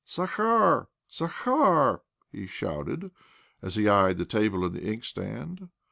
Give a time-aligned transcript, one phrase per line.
[0.09, 0.87] "Zakhar!
[1.11, 1.99] Zakhar I"
[2.31, 3.11] he shouted
[3.61, 5.69] as he eyed the table and the inkstand.